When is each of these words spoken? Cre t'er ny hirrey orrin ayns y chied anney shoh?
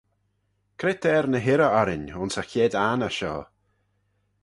Cre 0.79 0.93
t'er 1.01 1.25
ny 1.29 1.39
hirrey 1.45 1.73
orrin 1.81 2.05
ayns 2.17 2.35
y 2.41 2.43
chied 2.51 2.73
anney 2.87 3.13
shoh? 3.17 3.43